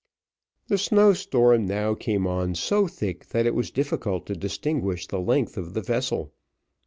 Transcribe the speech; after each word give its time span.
The 0.67 0.79
snow 0.79 1.13
storm 1.13 1.67
now 1.67 1.93
came 1.93 2.25
on 2.25 2.55
so 2.55 2.87
thick 2.87 3.27
that 3.27 3.45
it 3.45 3.53
was 3.53 3.69
difficult 3.69 4.25
to 4.25 4.35
distinguish 4.35 5.05
the 5.05 5.19
length 5.21 5.57
of 5.57 5.75
the 5.75 5.81
vessel. 5.81 6.33